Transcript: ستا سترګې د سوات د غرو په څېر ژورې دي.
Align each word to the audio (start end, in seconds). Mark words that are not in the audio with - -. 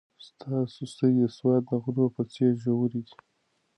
ستا 0.27 0.53
سترګې 0.91 1.23
د 1.27 1.31
سوات 1.37 1.61
د 1.69 1.71
غرو 1.83 2.05
په 2.15 2.21
څېر 2.31 2.51
ژورې 2.63 2.89
دي. 3.05 3.15